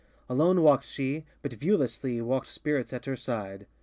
Alone 0.27 0.57
walkŌĆÖd 0.57 0.81
she; 0.81 1.25
but, 1.43 1.51
viewlessly, 1.53 2.17
WalkŌĆÖd 2.23 2.45
spirits 2.47 2.91
at 2.91 3.05
her 3.05 3.15
side. 3.15 3.67